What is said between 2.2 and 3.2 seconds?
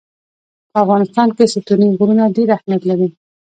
ډېر اهمیت لري.